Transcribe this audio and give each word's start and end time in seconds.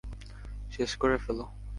শেষ 0.71 0.91
করে 0.95 1.17
ফেলো। 1.17 1.45